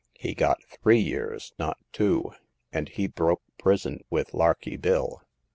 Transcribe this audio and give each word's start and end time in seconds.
He 0.17 0.33
got 0.33 0.63
three 0.63 0.97
years, 0.97 1.53
not 1.59 1.77
two; 1.93 2.31
and 2.73 2.89
he 2.89 3.05
broke 3.05 3.43
prison 3.59 4.03
with 4.09 4.33
Larky 4.33 4.75
Bill." 4.75 5.21